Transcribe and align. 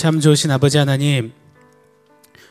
참 0.00 0.18
좋으신 0.18 0.50
아버지 0.50 0.78
하나님, 0.78 1.30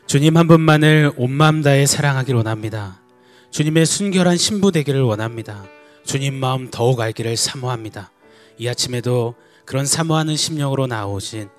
주님 0.05 0.37
한 0.37 0.47
분만을 0.47 1.13
온 1.17 1.31
마음 1.31 1.63
다해 1.63 1.87
사랑하길 1.87 2.35
원합니다. 2.35 3.01
주님의 3.49 3.87
순결한 3.87 4.37
신부 4.37 4.71
되기를 4.71 5.01
원합니다. 5.01 5.65
주님 6.05 6.35
마음 6.35 6.69
더욱 6.69 7.01
알기를 7.01 7.35
사모합니다. 7.35 8.11
이 8.59 8.67
아침에도 8.67 9.33
그런 9.65 9.87
사모하는 9.87 10.35
심령으로 10.35 10.85
나오신 10.85 11.49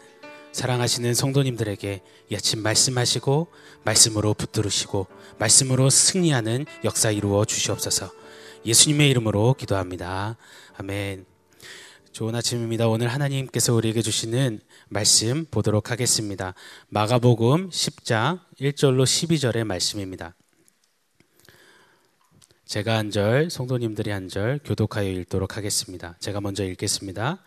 사랑하시는 0.53 1.13
성도님들에게 1.13 2.03
이 2.29 2.35
아침 2.37 2.63
말씀하시고 2.63 3.49
말씀으로 3.83 4.35
붙들으시고 4.35 5.09
말씀으로 5.41 5.91
승리하는 5.91 6.67
역사 6.85 7.11
이루어 7.11 7.45
주시옵소서. 7.45 8.13
예수님의 8.65 9.11
이름으로 9.11 9.57
기도합니다. 9.59 10.37
아멘. 10.77 11.29
좋은 12.13 12.35
아침입니다. 12.35 12.88
오늘 12.88 13.06
하나님께서 13.08 13.72
우리에게 13.72 14.03
주시는 14.03 14.59
말씀 14.88 15.45
보도록 15.45 15.92
하겠습니다. 15.92 16.55
마가복음 16.88 17.70
10장 17.70 18.41
1절로 18.60 19.05
12절의 19.05 19.62
말씀입니다. 19.64 20.34
제가 22.66 22.98
한 22.98 23.10
절, 23.12 23.48
성도님들이 23.48 24.10
한 24.10 24.28
절 24.28 24.59
교독하여 24.64 25.09
읽도록 25.09 25.56
하겠습니다. 25.56 26.16
제가 26.19 26.41
먼저 26.41 26.64
읽겠습니다. 26.64 27.38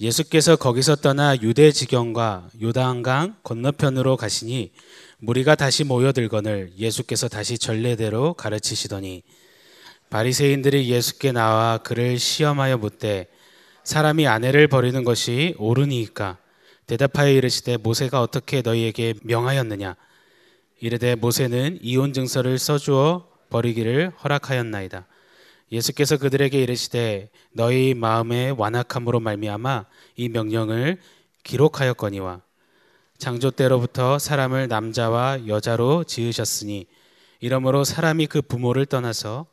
예수께서 0.00 0.56
거기서 0.56 0.96
떠나 0.96 1.36
유대 1.42 1.70
지경과 1.70 2.48
요단강 2.62 3.36
건너편으로 3.42 4.16
가시니 4.16 4.72
무리가 5.18 5.54
다시 5.54 5.84
모여들거늘 5.84 6.72
예수께서 6.78 7.28
다시 7.28 7.58
전례대로 7.58 8.32
가르치시더니 8.34 9.22
바리새인들이 10.08 10.90
예수께 10.90 11.32
나와 11.32 11.78
그를 11.78 12.18
시험하여 12.18 12.78
묻되 12.78 13.28
사람이 13.84 14.26
아내를 14.28 14.68
버리는 14.68 15.02
것이 15.02 15.54
옳으니까 15.58 16.38
대답하여 16.86 17.30
이르시되 17.30 17.78
모세가 17.78 18.20
어떻게 18.20 18.62
너희에게 18.62 19.14
명하였느냐? 19.22 19.96
이르되 20.80 21.14
모세는 21.14 21.78
이혼 21.82 22.12
증서를 22.12 22.58
써주어 22.58 23.28
버리기를 23.50 24.12
허락하였나이다. 24.22 25.06
예수께서 25.72 26.16
그들에게 26.16 26.60
이르시되 26.60 27.30
너희 27.52 27.94
마음의 27.94 28.52
완악함으로 28.52 29.20
말미암아 29.20 29.86
이 30.16 30.28
명령을 30.28 30.98
기록하였거니와 31.42 32.40
창조 33.18 33.50
때로부터 33.50 34.18
사람을 34.18 34.68
남자와 34.68 35.46
여자로 35.46 36.04
지으셨으니 36.04 36.86
이러므로 37.40 37.84
사람이 37.84 38.26
그 38.26 38.42
부모를 38.42 38.86
떠나서 38.86 39.46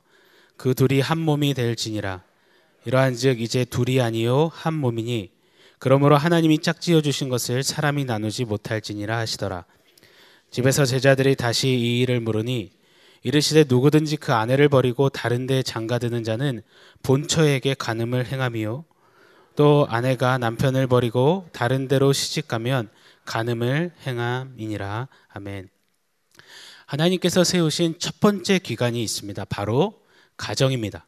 그 0.57 0.73
둘이 0.73 0.99
한 0.99 1.19
몸이 1.19 1.53
될지니라 1.53 2.23
이러한즉 2.85 3.41
이제 3.41 3.65
둘이 3.65 4.01
아니요 4.01 4.49
한 4.53 4.73
몸이니 4.73 5.31
그러므로 5.79 6.17
하나님이 6.17 6.59
짝지어 6.59 7.01
주신 7.01 7.29
것을 7.29 7.63
사람이 7.63 8.05
나누지 8.05 8.45
못할지니라 8.45 9.17
하시더라. 9.17 9.65
집에서 10.51 10.85
제자들이 10.85 11.35
다시 11.35 11.69
이 11.69 12.01
일을 12.01 12.19
물으니 12.19 12.71
이르시되 13.23 13.65
누구든지 13.67 14.17
그 14.17 14.33
아내를 14.33 14.69
버리고 14.69 15.09
다른 15.09 15.45
데 15.45 15.61
장가드는 15.61 16.23
자는 16.23 16.61
본처에게 17.03 17.75
간음을 17.75 18.25
행함이요 18.25 18.85
또 19.55 19.85
아내가 19.89 20.37
남편을 20.37 20.87
버리고 20.87 21.47
다른 21.51 21.87
데로 21.87 22.13
시집가면 22.13 22.89
간음을 23.25 23.91
행함이니라. 24.05 25.07
아멘. 25.29 25.69
하나님께서 26.85 27.43
세우신 27.43 27.99
첫 27.99 28.19
번째 28.19 28.59
기관이 28.59 29.03
있습니다. 29.03 29.45
바로 29.45 30.01
가정입니다. 30.37 31.05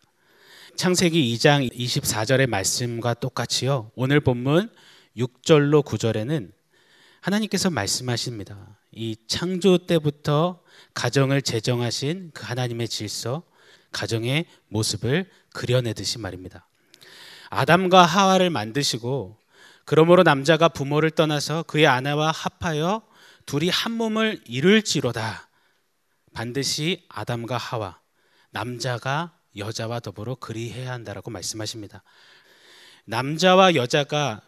창세기 0.75 1.35
2장 1.35 1.71
24절의 1.71 2.47
말씀과 2.47 3.13
똑같이요. 3.15 3.91
오늘 3.95 4.19
본문 4.19 4.69
6절로 5.17 5.85
9절에는 5.85 6.51
하나님께서 7.21 7.69
말씀하십니다. 7.69 8.79
이 8.91 9.15
창조 9.27 9.77
때부터 9.77 10.61
가정을 10.93 11.41
제정하신 11.43 12.31
그 12.33 12.45
하나님의 12.45 12.87
질서, 12.87 13.43
가정의 13.91 14.45
모습을 14.69 15.29
그려내듯이 15.53 16.17
말입니다. 16.17 16.67
아담과 17.49 18.05
하와를 18.05 18.49
만드시고 18.49 19.37
그러므로 19.85 20.23
남자가 20.23 20.69
부모를 20.69 21.11
떠나서 21.11 21.63
그의 21.63 21.85
아내와 21.85 22.31
합하여 22.31 23.03
둘이 23.45 23.69
한 23.69 23.91
몸을 23.91 24.41
이룰지로다. 24.47 25.49
반드시 26.33 27.05
아담과 27.09 27.57
하와, 27.57 27.99
남자가 28.51 29.33
여자와 29.57 29.99
더불어 29.99 30.35
그리해야 30.35 30.91
한다라고 30.91 31.31
말씀하십니다. 31.31 32.03
남자와 33.05 33.75
여자가 33.75 34.41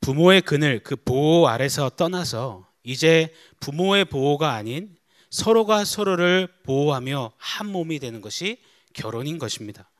부모의 0.00 0.42
그늘, 0.42 0.82
그 0.82 0.96
보호 0.96 1.48
아래서 1.48 1.88
떠나서 1.88 2.68
이제 2.82 3.32
부모의 3.60 4.04
보호가 4.06 4.52
아닌 4.52 4.94
서로가 5.30 5.84
서로를 5.84 6.48
보호하며 6.64 7.32
한 7.36 7.66
몸이 7.66 7.98
되는 7.98 8.20
것이 8.20 8.60
결혼인 8.92 9.38
것입니다. 9.38 9.90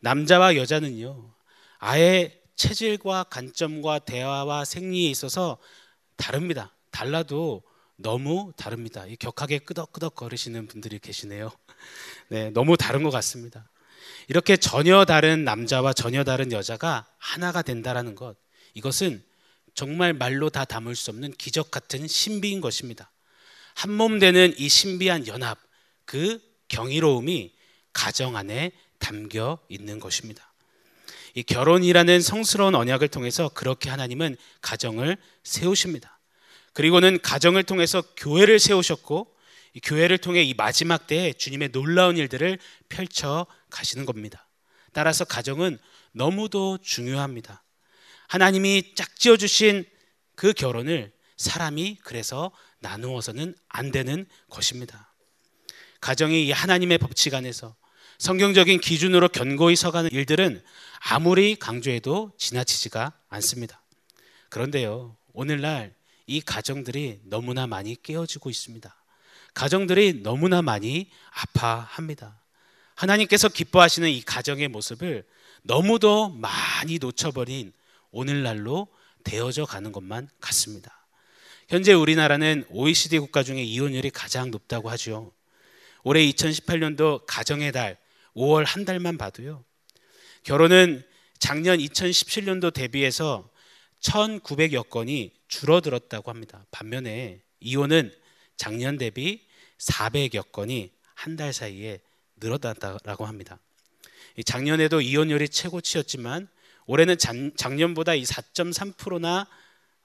남자와 0.00 0.56
여자는요, 0.56 1.30
아예 1.78 2.40
체질과 2.56 3.24
관점과 3.24 4.00
대화와 4.00 4.64
생리에 4.64 5.10
있어서 5.10 5.58
다릅니다. 6.16 6.74
달라도 6.90 7.62
너무 7.96 8.52
다릅니다. 8.56 9.04
격하게 9.18 9.58
끄덕끄덕 9.60 10.14
거리시는 10.14 10.66
분들이 10.66 10.98
계시네요. 10.98 11.50
네, 12.28 12.50
너무 12.50 12.76
다른 12.76 13.02
것 13.02 13.10
같습니다. 13.10 13.68
이렇게 14.28 14.56
전혀 14.56 15.04
다른 15.04 15.44
남자와 15.44 15.92
전혀 15.92 16.24
다른 16.24 16.52
여자가 16.52 17.06
하나가 17.18 17.62
된다라는 17.62 18.14
것, 18.14 18.36
이것은 18.74 19.22
정말 19.74 20.12
말로 20.12 20.50
다 20.50 20.64
담을 20.64 20.96
수 20.96 21.10
없는 21.10 21.32
기적 21.32 21.70
같은 21.70 22.06
신비인 22.08 22.60
것입니다. 22.60 23.10
한 23.74 23.90
몸 23.90 24.18
되는 24.18 24.54
이 24.56 24.68
신비한 24.68 25.26
연합, 25.26 25.58
그 26.06 26.40
경이로움이 26.68 27.52
가정 27.92 28.36
안에 28.36 28.72
담겨 28.98 29.58
있는 29.68 30.00
것입니다. 30.00 30.52
이 31.34 31.42
결혼이라는 31.42 32.22
성스러운 32.22 32.74
언약을 32.74 33.08
통해서 33.08 33.50
그렇게 33.50 33.90
하나님은 33.90 34.36
가정을 34.62 35.18
세우십니다. 35.44 36.18
그리고는 36.72 37.20
가정을 37.20 37.62
통해서 37.62 38.02
교회를 38.16 38.58
세우셨고 38.58 39.30
이 39.76 39.80
교회를 39.80 40.16
통해 40.16 40.42
이 40.42 40.54
마지막 40.54 41.06
때에 41.06 41.34
주님의 41.34 41.68
놀라운 41.70 42.16
일들을 42.16 42.58
펼쳐 42.88 43.46
가시는 43.68 44.06
겁니다. 44.06 44.48
따라서 44.94 45.26
가정은 45.26 45.78
너무도 46.12 46.78
중요합니다. 46.78 47.62
하나님이 48.26 48.94
짝지어 48.94 49.36
주신 49.36 49.84
그 50.34 50.54
결혼을 50.54 51.12
사람이 51.36 51.98
그래서 52.04 52.52
나누어서는 52.78 53.54
안 53.68 53.90
되는 53.90 54.24
것입니다. 54.48 55.12
가정이 56.00 56.46
이 56.46 56.52
하나님의 56.52 56.96
법칙 56.96 57.34
안에서 57.34 57.76
성경적인 58.16 58.80
기준으로 58.80 59.28
견고히 59.28 59.76
서가는 59.76 60.10
일들은 60.10 60.62
아무리 61.00 61.54
강조해도 61.54 62.32
지나치지가 62.38 63.12
않습니다. 63.28 63.84
그런데요, 64.48 65.18
오늘날 65.34 65.94
이 66.26 66.40
가정들이 66.40 67.20
너무나 67.24 67.66
많이 67.66 67.94
깨어지고 68.02 68.48
있습니다. 68.48 68.95
가정들이 69.56 70.20
너무나 70.22 70.60
많이 70.60 71.08
아파합니다. 71.30 72.38
하나님께서 72.94 73.48
기뻐하시는 73.48 74.06
이 74.10 74.20
가정의 74.20 74.68
모습을 74.68 75.24
너무도 75.62 76.28
많이 76.28 76.98
놓쳐버린 76.98 77.72
오늘날로 78.10 78.86
되어져 79.24 79.64
가는 79.64 79.92
것만 79.92 80.28
같습니다. 80.40 81.06
현재 81.68 81.94
우리나라는 81.94 82.66
OECD 82.68 83.18
국가 83.18 83.42
중에 83.42 83.62
이혼율이 83.62 84.10
가장 84.10 84.50
높다고 84.50 84.90
하죠. 84.90 85.32
올해 86.04 86.20
2018년도 86.30 87.24
가정의 87.26 87.72
달 87.72 87.96
5월 88.36 88.64
한 88.66 88.84
달만 88.84 89.16
봐도요. 89.16 89.64
결혼은 90.42 91.02
작년 91.38 91.78
2017년도 91.78 92.74
대비해서 92.74 93.48
1,900여 94.02 94.90
건이 94.90 95.32
줄어들었다고 95.48 96.30
합니다. 96.30 96.66
반면에 96.70 97.40
이혼은 97.60 98.12
작년 98.58 98.98
대비 98.98 99.45
400여 99.78 100.52
건이 100.52 100.90
한 101.14 101.36
달 101.36 101.52
사이에 101.52 102.00
늘어났다라고 102.36 103.24
합니다. 103.24 103.58
작년에도 104.44 105.00
이혼율이 105.00 105.48
최고치였지만 105.48 106.48
올해는 106.86 107.16
작년보다 107.56 108.14
이 108.14 108.22
4.3%나 108.22 109.48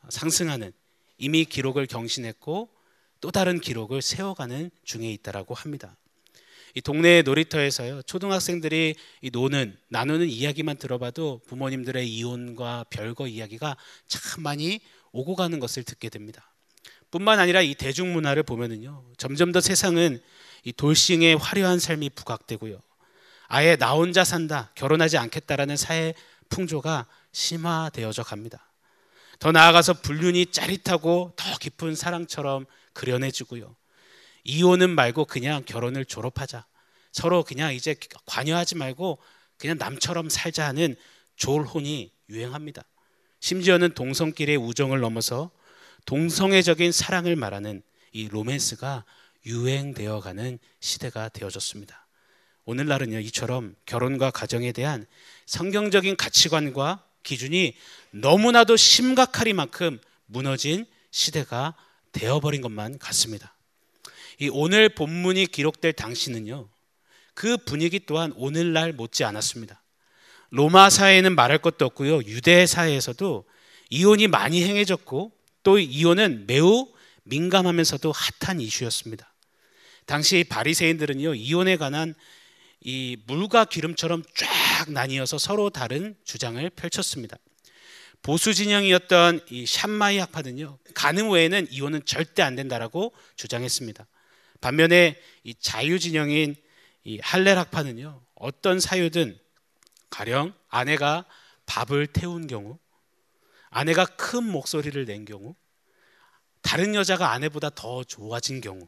상승하는 0.09 0.71
이미 1.17 1.45
기록을 1.45 1.85
경신했고 1.85 2.69
또 3.19 3.31
다른 3.31 3.59
기록을 3.59 4.01
세워가는 4.01 4.71
중에 4.83 5.11
있다라고 5.11 5.53
합니다. 5.53 5.95
이 6.73 6.81
동네 6.81 7.21
놀이터에서요 7.21 8.01
초등학생들이 8.03 8.95
이 9.21 9.29
노는 9.31 9.77
나누는 9.89 10.27
이야기만 10.27 10.77
들어봐도 10.77 11.41
부모님들의 11.47 12.09
이혼과 12.09 12.85
별거 12.89 13.27
이야기가 13.27 13.75
참 14.07 14.41
많이 14.41 14.79
오고 15.11 15.35
가는 15.35 15.59
것을 15.59 15.83
듣게 15.83 16.09
됩니다. 16.09 16.50
뿐만 17.11 17.39
아니라 17.39 17.61
이 17.61 17.75
대중문화를 17.75 18.43
보면은요 18.43 19.03
점점 19.17 19.51
더 19.51 19.61
세상은 19.61 20.21
이 20.63 20.71
돌싱의 20.71 21.35
화려한 21.37 21.79
삶이 21.79 22.11
부각되고요 22.11 22.79
아예 23.47 23.75
나 23.75 23.91
혼자 23.91 24.23
산다 24.23 24.71
결혼하지 24.75 25.17
않겠다라는 25.17 25.75
사회 25.75 26.13
풍조가 26.51 27.07
심화되어져 27.31 28.23
갑니다. 28.23 28.71
더 29.39 29.51
나아가서 29.51 29.93
불륜이 30.01 30.47
짜릿하고 30.47 31.33
더 31.35 31.57
깊은 31.57 31.95
사랑처럼 31.95 32.65
그려내주고요. 32.93 33.75
이혼은 34.43 34.91
말고 34.91 35.25
그냥 35.25 35.63
결혼을 35.65 36.05
졸업하자. 36.05 36.65
서로 37.11 37.43
그냥 37.43 37.73
이제 37.73 37.95
관여하지 38.25 38.75
말고 38.75 39.17
그냥 39.57 39.77
남처럼 39.77 40.29
살자 40.29 40.67
하는 40.67 40.95
졸혼이 41.35 42.11
유행합니다. 42.29 42.83
심지어는 43.39 43.95
동성끼리의 43.95 44.57
우정을 44.57 44.99
넘어서 44.99 45.51
동성애적인 46.05 46.91
사랑을 46.91 47.35
말하는 47.35 47.81
이 48.11 48.27
로맨스가 48.27 49.05
유행되어 49.45 50.19
가는 50.19 50.59
시대가 50.79 51.29
되어졌습니다. 51.29 52.07
오늘날은요, 52.65 53.19
이처럼 53.19 53.75
결혼과 53.85 54.31
가정에 54.31 54.71
대한 54.71 55.05
성경적인 55.45 56.15
가치관과 56.15 57.03
기준이 57.23 57.75
너무나도 58.11 58.77
심각하리만큼 58.77 59.99
무너진 60.25 60.85
시대가 61.11 61.75
되어버린 62.11 62.61
것만 62.61 62.99
같습니다. 62.99 63.55
이 64.39 64.49
오늘 64.51 64.89
본문이 64.89 65.47
기록될 65.47 65.93
당시는요, 65.93 66.67
그 67.33 67.57
분위기 67.57 67.99
또한 68.05 68.33
오늘날 68.35 68.93
못지 68.93 69.23
않았습니다. 69.23 69.81
로마 70.49 70.89
사회에는 70.89 71.35
말할 71.35 71.59
것도 71.59 71.85
없고요, 71.85 72.23
유대 72.23 72.65
사회에서도 72.65 73.45
이혼이 73.89 74.27
많이 74.27 74.63
행해졌고 74.63 75.31
또 75.63 75.79
이혼은 75.79 76.45
매우 76.47 76.87
민감하면서도 77.23 78.11
핫한 78.39 78.61
이슈였습니다. 78.61 79.33
당시 80.05 80.43
바리새인들은요 80.43 81.35
이혼에 81.35 81.77
관한 81.77 82.15
이 82.81 83.17
물과 83.27 83.65
기름처럼 83.65 84.23
쫙 84.35 84.91
나뉘어서 84.91 85.37
서로 85.37 85.69
다른 85.69 86.15
주장을 86.25 86.67
펼쳤습니다. 86.71 87.37
보수 88.23 88.53
진영이었던 88.53 89.41
이 89.49 89.65
샴마이 89.65 90.17
학파는요 90.17 90.77
가능 90.93 91.29
외에는 91.29 91.67
이혼은 91.71 92.05
절대 92.05 92.41
안 92.41 92.55
된다라고 92.55 93.13
주장했습니다. 93.35 94.07
반면에 94.61 95.19
이 95.43 95.55
자유 95.55 95.99
진영인 95.99 96.55
이 97.03 97.19
할렐 97.21 97.57
학파는요 97.57 98.21
어떤 98.35 98.79
사유든 98.79 99.37
가령 100.09 100.53
아내가 100.69 101.25
밥을 101.65 102.07
태운 102.07 102.47
경우, 102.47 102.77
아내가 103.71 104.05
큰 104.05 104.43
목소리를 104.43 105.03
낸 105.05 105.25
경우, 105.25 105.55
다른 106.61 106.93
여자가 106.93 107.31
아내보다 107.31 107.71
더 107.71 108.03
좋아진 108.03 108.61
경우, 108.61 108.87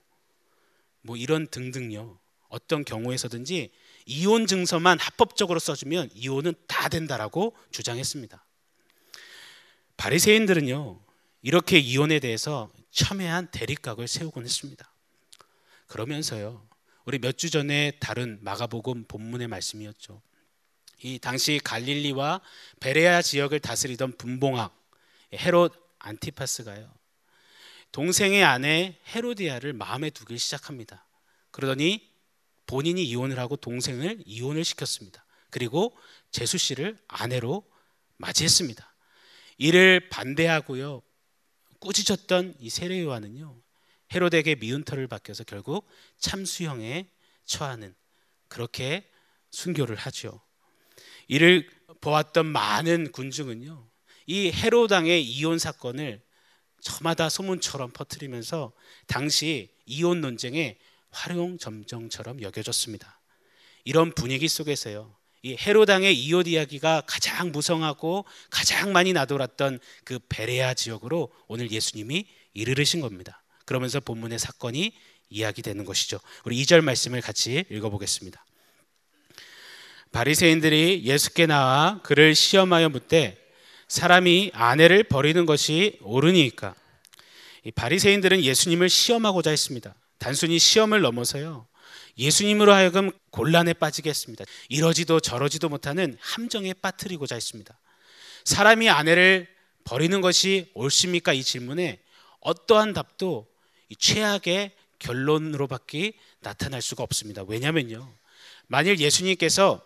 뭐 1.01 1.17
이런 1.17 1.47
등등요. 1.47 2.19
어떤 2.49 2.85
경우에서든지 2.85 3.71
이혼 4.05 4.45
증서만 4.45 4.99
합법적으로 4.99 5.57
써주면 5.57 6.11
이혼은 6.13 6.53
다 6.67 6.87
된다라고 6.87 7.55
주장했습니다. 7.71 8.45
바리새인들은요 9.97 10.99
이렇게 11.41 11.79
이혼에 11.79 12.19
대해서 12.19 12.71
첨예한 12.91 13.49
대립각을 13.49 14.07
세우곤 14.07 14.43
했습니다. 14.43 14.93
그러면서요 15.87 16.67
우리 17.05 17.17
몇 17.17 17.37
주 17.37 17.49
전에 17.49 17.93
다른 17.99 18.37
마가복음 18.41 19.05
본문의 19.05 19.47
말씀이었죠. 19.47 20.21
이 21.03 21.19
당시 21.19 21.59
갈릴리와 21.63 22.41
베레아 22.79 23.21
지역을 23.21 23.59
다스리던 23.59 24.17
분봉학 24.17 24.73
헤롯 25.33 25.73
안티파스가요. 25.99 26.93
동생의 27.91 28.43
아내 28.43 28.97
헤로디아를 29.07 29.73
마음에 29.73 30.09
두기 30.09 30.37
시작합니다. 30.37 31.05
그러더니 31.51 32.09
본인이 32.65 33.03
이혼을 33.03 33.37
하고 33.37 33.55
동생을 33.55 34.23
이혼을 34.25 34.63
시켰습니다. 34.63 35.25
그리고 35.49 35.95
제수 36.31 36.57
씨를 36.57 36.97
아내로 37.07 37.63
맞이했습니다. 38.17 38.95
이를 39.57 40.09
반대하고요. 40.09 41.01
꾸짖었던 41.79 42.55
이 42.59 42.69
세례 42.69 43.01
요한은요. 43.01 43.61
헤롯에게 44.13 44.55
미운 44.55 44.83
털을 44.83 45.07
박혀서 45.07 45.43
결국 45.43 45.87
참수형에 46.17 47.09
처하는 47.45 47.93
그렇게 48.47 49.09
순교를 49.51 49.95
하죠. 49.97 50.41
이를 51.27 51.69
보았던 52.01 52.45
많은 52.45 53.11
군중은요. 53.11 53.87
이 54.27 54.51
헤로당의 54.51 55.23
이혼 55.23 55.59
사건을 55.59 56.21
저마다 56.81 57.29
소문처럼 57.29 57.91
퍼뜨리면서 57.91 58.73
당시 59.07 59.69
이혼 59.85 60.21
논쟁의 60.21 60.77
활용 61.09 61.57
점정처럼 61.57 62.41
여겨졌습니다. 62.41 63.21
이런 63.85 64.13
분위기 64.13 64.47
속에서요. 64.47 65.15
이 65.43 65.57
헤로당의 65.59 66.17
이혼 66.17 66.47
이야기가 66.47 67.03
가장 67.05 67.51
무성하고 67.51 68.25
가장 68.49 68.93
많이 68.93 69.13
나돌았던 69.13 69.79
그 70.05 70.19
베레아 70.29 70.73
지역으로 70.73 71.31
오늘 71.47 71.69
예수님이 71.71 72.27
이르르신 72.53 73.01
겁니다. 73.01 73.43
그러면서 73.65 73.99
본문의 73.99 74.39
사건이 74.39 74.93
이야기되는 75.29 75.85
것이죠. 75.85 76.19
우리 76.45 76.61
2절 76.63 76.81
말씀을 76.81 77.21
같이 77.21 77.65
읽어보겠습니다. 77.69 78.45
바리새인들이 80.13 81.01
예수께 81.03 81.47
나와 81.47 81.99
그를 82.03 82.35
시험하여 82.35 82.89
묻되 82.89 83.35
사람이 83.87 84.51
아내를 84.53 85.03
버리는 85.03 85.45
것이 85.45 85.97
옳으니까 86.01 86.75
이 87.65 87.71
바리새인들은 87.71 88.43
예수님을 88.43 88.89
시험하고자 88.89 89.49
했습니다. 89.49 89.95
단순히 90.19 90.59
시험을 90.59 91.01
넘어서요. 91.01 91.67
예수님으로 92.17 92.71
하여금 92.71 93.11
곤란에 93.31 93.73
빠지게 93.73 94.09
했습니다. 94.09 94.45
이러지도 94.69 95.19
저러지도 95.19 95.67
못하는 95.67 96.15
함정에 96.21 96.73
빠뜨리고자 96.73 97.33
했습니다. 97.33 97.77
사람이 98.45 98.89
아내를 98.89 99.47
버리는 99.83 100.21
것이 100.21 100.69
옳습니까? 100.75 101.33
이 101.33 101.43
질문에 101.43 101.99
어떠한 102.39 102.93
답도 102.93 103.47
최악의 103.97 104.73
결론으로밖에 104.99 106.13
나타날 106.41 106.83
수가 106.83 107.01
없습니다. 107.01 107.43
왜냐면요. 107.47 108.13
만일 108.67 108.99
예수님께서 108.99 109.81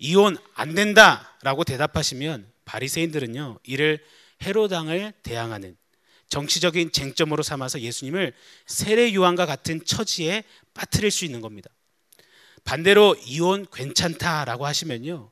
이혼 0.00 0.36
안 0.54 0.74
된다라고 0.74 1.62
대답하시면 1.64 2.50
바리새인들은요 2.64 3.60
이를 3.62 4.02
헤로당을 4.42 5.12
대항하는 5.22 5.76
정치적인 6.30 6.92
쟁점으로 6.92 7.42
삼아서 7.42 7.80
예수님을 7.80 8.32
세례 8.66 9.14
요한과 9.14 9.46
같은 9.46 9.84
처지에 9.84 10.44
빠뜨릴 10.74 11.10
수 11.10 11.24
있는 11.24 11.40
겁니다. 11.40 11.70
반대로 12.64 13.14
이혼 13.26 13.66
괜찮다라고 13.70 14.66
하시면요 14.66 15.30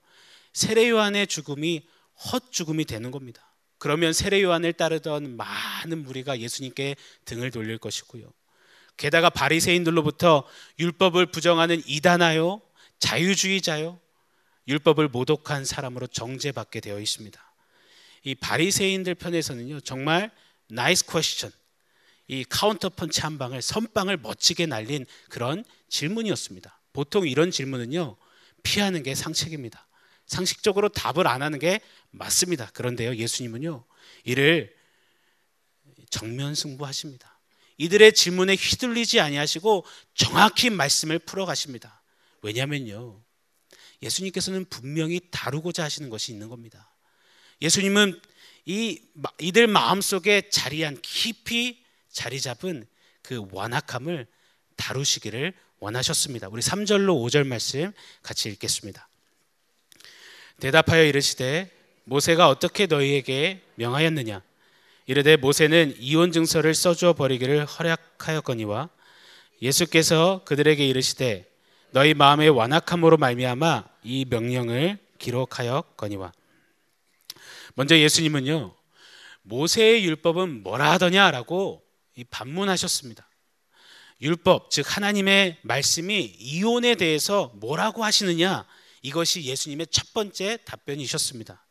세례 0.53 0.91
요한의 0.91 1.27
죽음이 1.29 1.87
헛 2.33 2.53
죽음이 2.53 2.85
되는 2.85 3.11
겁니다. 3.11 3.55
그러면 3.79 4.13
세례 4.13 4.43
요한을 4.43 4.75
따르던 4.75 5.37
많은 5.37 6.05
무리가 6.05 6.41
예수님께 6.41 6.97
등을 7.25 7.51
돌릴 7.51 7.79
것이고요. 7.79 8.31
게다가 8.99 9.31
바리새인들로부터 9.31 10.45
율법을 10.79 11.27
부정하는 11.27 11.81
이단아요 11.87 12.61
자유주의자요 12.99 14.01
율법을 14.69 15.09
모독한 15.09 15.65
사람으로 15.65 16.07
정죄받게 16.07 16.81
되어 16.81 17.01
있습니다. 17.01 17.53
이 18.25 18.35
바리새인들 18.35 19.15
편에서는요 19.15 19.81
정말 19.81 20.31
nice 20.69 21.07
question 21.07 21.51
이 22.27 22.45
카운터 22.45 22.91
펀치 22.91 23.23
한 23.23 23.39
방을 23.39 23.63
선방을 23.63 24.19
멋지게 24.19 24.67
날린 24.67 25.07
그런 25.31 25.65
질문이었습니다. 25.89 26.81
보통 26.93 27.27
이런 27.27 27.51
질문은요 27.51 28.17
피하는 28.63 29.03
게 29.03 29.15
상책입니다. 29.15 29.87
상식적으로 30.27 30.91
답을 30.91 31.27
안 31.27 31.41
하는 31.41 31.59
게 31.59 31.81
맞습니다. 32.11 32.67
그런데요 32.75 33.17
예수님은요 33.17 33.85
이를 34.25 34.77
정면 36.11 36.55
승부하십니다. 36.55 37.39
이들의 37.79 38.13
질문에 38.13 38.55
휘둘리지 38.57 39.21
아니하시고 39.21 39.87
정확히 40.15 40.69
말씀을 40.69 41.19
풀어 41.21 41.47
가십니다. 41.47 42.03
왜냐면요. 42.43 43.23
예수님께서는 44.03 44.65
분명히 44.67 45.21
다루고자 45.31 45.85
하시는 45.85 46.09
것이 46.11 46.33
있는 46.33 46.49
겁니다. 46.49 46.91
예수님은 47.61 48.21
이 48.67 49.01
이들 49.41 49.67
마음속에 49.67 50.51
자리한 50.51 50.99
깊이 51.03 51.83
자리 52.11 52.41
잡은 52.41 52.87
그 53.23 53.47
완악함을 53.51 54.27
다루시기를 54.77 55.55
원하셨습니다. 55.81 56.49
우리 56.49 56.61
3절로 56.61 57.25
5절 57.25 57.47
말씀 57.47 57.93
같이 58.23 58.49
읽겠습니다. 58.51 59.09
대답하여 60.61 61.05
이르시되 61.05 61.71
모세가 62.05 62.49
어떻게 62.49 62.87
너희에게 62.87 63.63
명하였느냐 63.77 64.43
이르되 65.07 65.37
모세는 65.37 65.95
이혼 65.99 66.33
증서를 66.33 66.75
써주어 66.75 67.15
버리기를 67.15 67.65
허락하였거니와 67.65 68.91
예수께서 69.63 70.43
그들에게 70.45 70.87
이르시되 70.87 71.48
너희 71.91 72.13
마음의 72.15 72.51
완악함으로 72.51 73.17
말미암아 73.17 73.85
이 74.05 74.27
명령을 74.29 74.99
기록하였거니와 75.19 76.33
먼저 77.75 77.99
예수님은요 77.99 78.75
모세의 79.43 80.05
율법은 80.05 80.63
뭐라 80.63 80.93
하더냐라고 80.93 81.83
반문하셨습니다. 82.31 83.29
율법 84.21 84.71
즉 84.71 84.85
하나님의 84.97 85.59
말씀이 85.63 86.37
이혼에 86.39 86.95
대해서 86.95 87.53
뭐라고 87.55 88.05
하시느냐 88.05 88.67
이것이 89.03 89.45
예수님의 89.45 89.87
첫 89.91 90.13
번째 90.13 90.59
답변이셨습니다. 90.65 91.65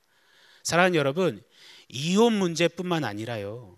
사랑하는 0.63 0.95
여러분 0.95 1.43
이혼 1.89 2.33
문제뿐만 2.33 3.03
아니라요. 3.03 3.77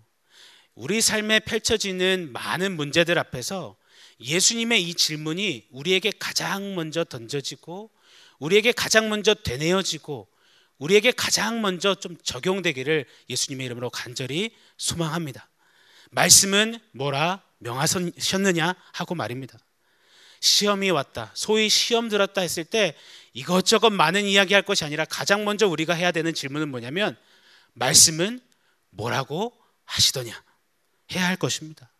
우리 0.74 1.00
삶에 1.00 1.40
펼쳐지는 1.40 2.32
많은 2.32 2.76
문제들 2.76 3.18
앞에서 3.18 3.76
예수님의 4.20 4.82
이 4.82 4.94
질문이 4.94 5.68
우리에게 5.70 6.12
가장 6.18 6.74
먼저 6.74 7.04
던져지고 7.04 7.90
우리에게 8.38 8.72
가장 8.72 9.08
먼저 9.08 9.34
되뇌어지고 9.34 10.28
우리에게 10.78 11.12
가장 11.12 11.60
먼저 11.60 11.94
좀 11.94 12.16
적용되기를 12.22 13.04
예수님의 13.28 13.66
이름으로 13.66 13.90
간절히 13.90 14.50
소망합니다. 14.78 15.48
말씀은 16.10 16.78
뭐라 16.92 17.42
명하셨느냐 17.58 18.74
하고 18.92 19.14
말입니다. 19.14 19.58
시험이 20.40 20.90
왔다. 20.90 21.30
소위 21.34 21.68
시험 21.68 22.08
들었다 22.08 22.40
했을 22.40 22.64
때 22.64 22.96
이것저것 23.34 23.90
많은 23.90 24.24
이야기 24.24 24.54
할 24.54 24.62
것이 24.62 24.84
아니라 24.84 25.04
가장 25.04 25.44
먼저 25.44 25.68
우리가 25.68 25.92
해야 25.94 26.12
되는 26.12 26.32
질문은 26.32 26.70
뭐냐면 26.70 27.16
말씀은 27.74 28.40
뭐라고 28.88 29.54
하시더냐 29.84 30.42
해야 31.12 31.26
할 31.26 31.36
것입니다. 31.36 31.92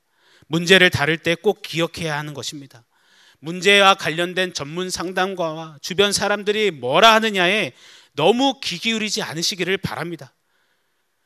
문제를 0.51 0.91
다룰 0.91 1.17
때 1.17 1.37
꼭 1.37 1.63
기억해야 1.63 2.19
하는 2.19 2.35
것입니다. 2.35 2.85
문제와 3.39 3.95
관련된 3.95 4.53
전문 4.53 4.91
상담가와 4.91 5.79
주변 5.81 6.13
사람들이 6.13 6.73
뭐라 6.73 7.15
하느냐에 7.15 7.73
너무 8.15 8.59
귀 8.61 8.77
기울이지 8.79 9.23
않으시기를 9.23 9.79
바랍니다. 9.79 10.35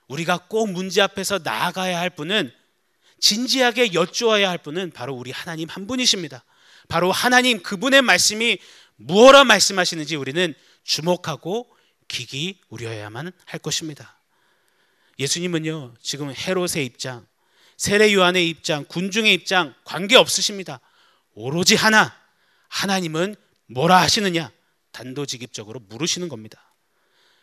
우리가 0.09 0.47
꼭 0.49 0.71
문제 0.71 1.01
앞에서 1.01 1.41
나아가야 1.43 1.99
할 1.99 2.11
분은 2.11 2.53
진지하게 3.19 3.95
여쭈어야 3.95 4.51
할 4.51 4.59
분은 4.59 4.91
바로 4.91 5.15
우리 5.15 5.31
하나님 5.31 5.71
한 5.71 5.87
분이십니다. 5.87 6.45
바로 6.89 7.11
하나님 7.11 7.63
그분의 7.63 8.03
말씀이 8.03 8.59
무엇라 8.97 9.45
말씀하시는지 9.45 10.17
우리는 10.17 10.55
주목하고 10.85 11.75
귀기 12.09 12.61
우려야만 12.69 13.33
할 13.47 13.61
것입니다. 13.61 14.21
예수님은요, 15.19 15.95
지금 16.03 16.31
헤롯의 16.31 16.85
입장, 16.85 17.27
세례 17.77 18.13
요한의 18.13 18.49
입장, 18.49 18.85
군중의 18.85 19.33
입장 19.35 19.75
관계 19.85 20.17
없으십니다. 20.17 20.81
오로지 21.35 21.75
하나, 21.75 22.15
하나님은 22.69 23.37
뭐라 23.67 24.01
하시느냐? 24.03 24.51
단도직입적으로 24.93 25.81
물으시는 25.81 26.29
겁니다. 26.29 26.75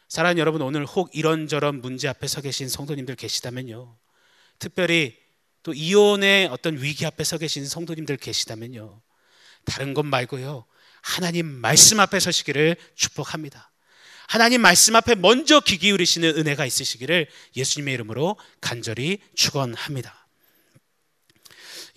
사랑하는 0.07 0.39
여러분, 0.39 0.61
오늘 0.61 0.85
혹 0.85 1.09
이런저런 1.13 1.81
문제 1.81 2.07
앞에 2.07 2.27
서 2.27 2.41
계신 2.41 2.69
성도님들 2.69 3.15
계시다면요. 3.15 3.97
특별히 4.59 5.17
또 5.63 5.73
이혼의 5.73 6.47
어떤 6.47 6.81
위기 6.81 7.05
앞에 7.05 7.23
서 7.23 7.37
계신 7.37 7.65
성도님들 7.67 8.17
계시다면요. 8.17 9.01
다른 9.65 9.93
것 9.93 10.05
말고요. 10.05 10.65
하나님 11.01 11.45
말씀 11.45 11.99
앞에 11.99 12.19
서시기를 12.19 12.75
축복합니다. 12.95 13.71
하나님 14.27 14.61
말씀 14.61 14.95
앞에 14.95 15.15
먼저 15.15 15.59
귀 15.59 15.77
기울이시는 15.77 16.37
은혜가 16.37 16.65
있으시기를 16.65 17.27
예수님의 17.55 17.93
이름으로 17.95 18.37
간절히 18.61 19.19
축원합니다. 19.35 20.20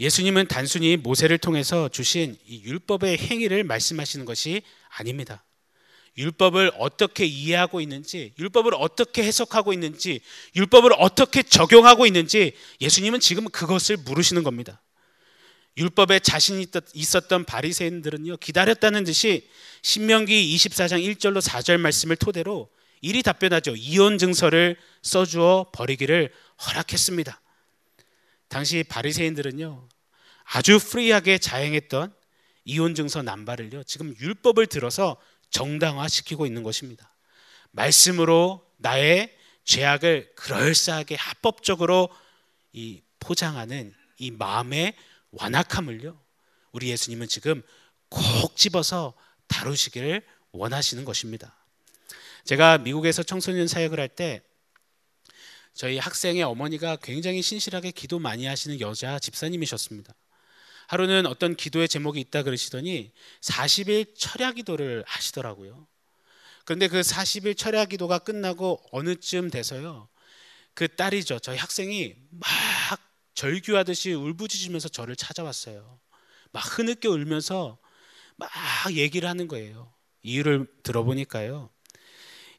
예수님은 0.00 0.48
단순히 0.48 0.96
모세를 0.96 1.38
통해서 1.38 1.88
주신 1.88 2.36
이 2.46 2.62
율법의 2.64 3.18
행위를 3.18 3.64
말씀하시는 3.64 4.24
것이 4.24 4.62
아닙니다. 4.88 5.44
율법을 6.16 6.72
어떻게 6.78 7.24
이해하고 7.24 7.80
있는지, 7.80 8.32
율법을 8.38 8.72
어떻게 8.74 9.24
해석하고 9.24 9.72
있는지, 9.72 10.20
율법을 10.54 10.92
어떻게 10.98 11.42
적용하고 11.42 12.06
있는지 12.06 12.52
예수님은 12.80 13.20
지금 13.20 13.44
그것을 13.46 13.96
물으시는 13.98 14.44
겁니다. 14.44 14.80
율법에 15.76 16.20
자신 16.20 16.64
있었던 16.94 17.44
바리새인들은요 17.44 18.36
기다렸다는 18.36 19.02
듯이 19.02 19.48
신명기 19.82 20.56
24장 20.56 21.02
1절로 21.16 21.40
4절 21.40 21.78
말씀을 21.78 22.14
토대로 22.16 22.70
이리 23.00 23.22
답변하죠. 23.22 23.74
이혼 23.76 24.16
증서를 24.18 24.76
써주어 25.02 25.70
버리기를 25.72 26.32
허락했습니다. 26.64 27.40
당시 28.48 28.84
바리새인들은요 28.84 29.88
아주 30.44 30.78
free하게 30.78 31.38
자행했던 31.38 32.14
이혼 32.64 32.94
증서 32.94 33.22
남발을요 33.22 33.82
지금 33.84 34.14
율법을 34.20 34.66
들어서 34.66 35.16
정당화시키고 35.50 36.46
있는 36.46 36.62
것입니다. 36.62 37.14
말씀으로 37.70 38.64
나의 38.76 39.36
죄악을 39.64 40.32
그럴싸하게 40.34 41.14
합법적으로 41.14 42.08
이 42.72 43.02
포장하는 43.20 43.94
이 44.18 44.30
마음의 44.30 44.94
완악함을요. 45.30 46.20
우리 46.72 46.90
예수님은 46.90 47.28
지금 47.28 47.62
콕 48.08 48.56
집어서 48.56 49.14
다루시기를 49.48 50.22
원하시는 50.52 51.04
것입니다. 51.04 51.56
제가 52.44 52.78
미국에서 52.78 53.22
청소년 53.22 53.66
사역을 53.66 53.98
할때 53.98 54.42
저희 55.74 55.98
학생의 55.98 56.42
어머니가 56.44 56.96
굉장히 56.96 57.42
신실하게 57.42 57.90
기도 57.90 58.18
많이 58.18 58.46
하시는 58.46 58.80
여자 58.80 59.18
집사님이셨습니다. 59.18 60.14
하루는 60.86 61.26
어떤 61.26 61.56
기도의 61.56 61.88
제목이 61.88 62.20
있다 62.20 62.42
그러시더니 62.42 63.12
40일 63.40 64.14
철야 64.16 64.52
기도를 64.52 65.02
하시더라고요. 65.06 65.86
그런데 66.64 66.88
그 66.88 67.00
40일 67.00 67.56
철야 67.56 67.84
기도가 67.86 68.18
끝나고 68.18 68.80
어느쯤 68.92 69.50
돼서요. 69.50 70.08
그 70.74 70.88
딸이죠. 70.88 71.40
저희 71.40 71.56
학생이 71.56 72.14
막 72.30 72.48
절규하듯이 73.34 74.12
울부짖으면서 74.12 74.88
저를 74.88 75.16
찾아왔어요. 75.16 76.00
막 76.52 76.78
흐느껴 76.78 77.10
울면서 77.10 77.78
막 78.36 78.50
얘기를 78.92 79.28
하는 79.28 79.48
거예요. 79.48 79.92
이유를 80.22 80.66
들어보니까요. 80.82 81.70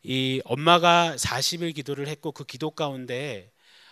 이 0.08 0.40
엄마가 0.46 1.16
40일 1.18 1.74
기도를 1.74 2.08
했고 2.08 2.32
그 2.32 2.44
기도 2.44 2.70
가운데 2.70 3.52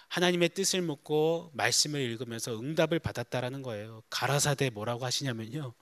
하나님의 0.10 0.50
뜻을 0.50 0.84
묻고 0.84 1.50
말씀을 1.56 2.00
읽으면서 2.02 2.56
응답을 2.60 3.00
받았다라는 3.00 3.64
거예요. 3.64 4.04
가라사대 4.12 4.70
뭐라고 4.70 5.06
하시냐면요. 5.06 5.74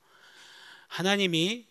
하나님이 0.88 1.68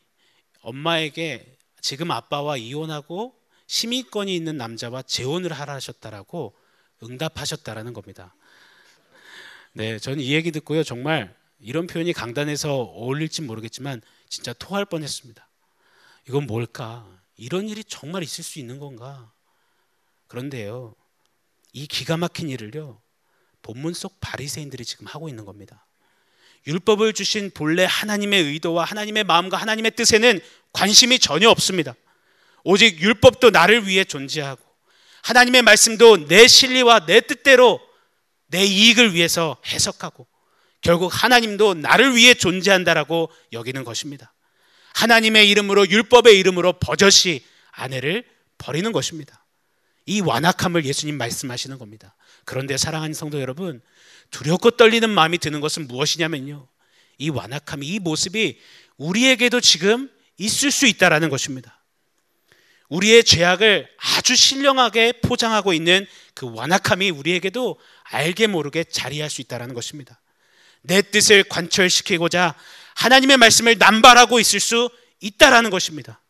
엄마에게 0.61 1.57
지금 1.81 2.11
아빠와 2.11 2.59
이혼하고 2.59 3.35
심의권이 3.67 4.37
있는 4.37 4.59
남자와 4.59 5.03
재혼을 5.03 5.55
하라 5.55 5.73
하셨다라고 5.77 6.55
응답하셨다라는 7.03 7.95
겁니다. 7.95 8.35
네, 9.73 9.99
저는 9.99 10.21
이 10.21 10.35
얘기 10.35 10.53
듣고요. 10.53 10.85
정말 10.85 11.35
이런 11.61 11.87
표현이 11.87 12.13
강단에서 12.13 12.75
어울릴지 12.75 13.41
모르겠지만 13.41 14.03
진짜 14.29 14.53
토할 14.53 14.85
뻔했습니다. 14.85 15.49
이건 16.29 16.47
뭘까? 16.47 17.20
이런 17.41 17.71
일이 17.71 17.83
정말 17.83 18.23
있을 18.23 18.45
수 18.45 18.59
있는 18.59 18.79
건가? 18.79 19.33
그런데요. 20.27 20.95
이 21.73 21.87
기가 21.87 22.19
막힌 22.19 22.51
일을요. 22.51 23.01
본문 23.63 23.95
속 23.95 24.21
바리새인들이 24.21 24.85
지금 24.85 25.07
하고 25.07 25.27
있는 25.27 25.47
겁니다. 25.47 25.87
율법을 26.67 27.15
주신 27.15 27.51
본래 27.53 27.87
하나님의 27.89 28.43
의도와 28.43 28.85
하나님의 28.85 29.25
마음과 29.25 29.57
하나님의 29.57 29.93
뜻에는 29.93 30.39
관심이 30.75 31.19
전혀 31.19 31.49
없습니다. 31.49 31.95
오직 32.63 33.01
율법도 33.01 33.49
나를 33.49 33.89
위해 33.89 34.05
존재하고 34.05 34.63
하나님의 35.23 35.63
말씀도 35.63 36.27
내 36.27 36.47
실리와 36.47 37.07
내 37.07 37.23
뜻대로 37.23 37.81
내 38.49 38.63
이익을 38.67 39.15
위해서 39.15 39.57
해석하고 39.65 40.27
결국 40.83 41.09
하나님도 41.09 41.73
나를 41.73 42.17
위해 42.17 42.35
존재한다라고 42.35 43.31
여기는 43.55 43.83
것입니다. 43.85 44.35
하나님의 44.95 45.49
이름으로 45.51 45.89
율법의 45.89 46.39
이름으로 46.39 46.75
버젓이 46.75 47.45
아내를 47.73 48.25
버리는 48.59 48.91
것입니다. 48.93 49.45
이 50.07 50.21
완악함을 50.21 50.85
예수님 50.85 51.17
말씀하시는 51.17 51.79
겁니다. 51.79 52.15
그런데 52.45 52.77
사랑하는 52.77 53.15
성도 53.15 53.41
여러분, 53.41 53.81
두렵고 54.31 54.73
떨리는 54.73 55.09
마음이 55.09 55.39
드는 55.39 55.61
것은 55.61 55.87
무엇이냐면요. 55.89 56.67
이 57.19 57.29
완악함, 57.29 57.83
이 57.83 57.99
모습이 57.99 58.59
우리에게도 58.97 59.61
지금 59.61 60.11
있을 60.39 60.71
수 60.71 60.87
있다라는 60.87 61.29
것입니다. 61.29 61.81
우리의 62.89 63.23
죄악을 63.23 63.89
아주 63.99 64.35
신령하게 64.35 65.21
포장하고 65.23 65.73
있는 65.73 66.07
그 66.35 66.53
완악함이 66.53 67.11
우리에게도 67.11 67.79
알게 68.03 68.49
모르게 68.49 68.85
자리할 68.85 69.31
수 69.31 69.41
있다는 69.41 69.75
것입니다. 69.75 70.21
내 70.83 71.03
뜻을 71.03 71.45
관철시키고자 71.45 72.55
하나님의 73.01 73.39
말씀을 73.39 73.79
남발하고 73.79 74.41
있을 74.41 74.61
수 74.61 74.91
있다라는 75.21 75.71
것입니다. 75.71 76.21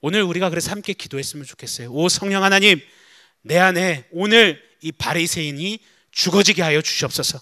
오늘 0.00 0.22
우리가 0.22 0.48
그래서 0.48 0.70
함께 0.70 0.94
기도했으면 0.94 1.44
좋겠어요. 1.44 1.92
오 1.92 2.08
성령 2.08 2.42
하나님, 2.42 2.80
내 3.42 3.58
안에 3.58 4.08
오늘 4.10 4.62
이 4.80 4.90
바리새인이 4.90 5.78
죽어지게 6.10 6.62
하여 6.62 6.80
주시옵소서. 6.80 7.38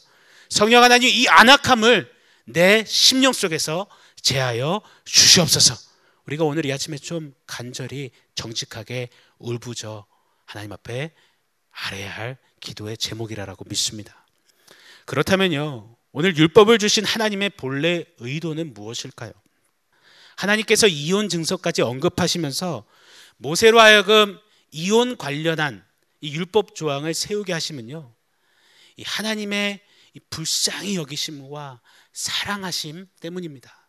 성령 0.49 0.83
하나님 0.83 1.09
이 1.09 1.29
안악함을 1.29 2.13
내 2.47 2.85
심령 2.87 3.33
속에서 3.33 3.87
제하여 4.21 4.83
주시옵소서. 5.05 5.77
우리가 6.27 6.43
오늘 6.43 6.67
이 6.67 6.73
아침에 6.73 6.99
좀 6.99 7.33
간절히 7.47 8.11
정직하게 8.35 9.11
울부짖어 9.39 10.07
하나님 10.45 10.73
앞에 10.73 11.13
아래야 11.71 12.11
할 12.11 12.37
기도의 12.59 12.97
제목이라고 12.97 13.65
믿습니다. 13.69 14.27
그렇다면요. 15.07 16.00
오늘 16.13 16.37
율법을 16.37 16.79
주신 16.79 17.05
하나님의 17.05 17.51
본래 17.51 18.05
의도는 18.19 18.75
무엇일까요? 18.75 19.33
하나님께서 20.37 20.87
이혼 20.89 21.29
증서까지 21.29 21.83
언급하시면서 21.83 22.85
모세로 23.37 23.81
하여금 23.81 24.39
이혼 24.73 25.17
관련한 25.17 25.85
이 26.21 26.35
율법 26.35 26.75
조항을 26.75 27.15
세우게 27.15 27.53
하시면요. 27.53 28.15
이 28.97 29.03
하나님의 29.05 29.81
이 30.15 30.21
불쌍히 30.31 30.97
여기심과 30.97 31.81
사랑하심 32.13 33.07
때문입니다. 33.21 33.89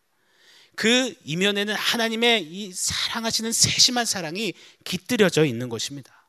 그 0.75 1.13
이면에는 1.25 1.73
하나님의 1.73 2.43
이 2.43 2.71
사랑하시는 2.71 3.51
세심한 3.51 4.05
사랑이 4.05 4.53
깃들여져 4.83 5.45
있는 5.45 5.69
것입니다. 5.69 6.27